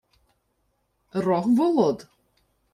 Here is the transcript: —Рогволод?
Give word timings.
—Рогволод? 1.25 1.99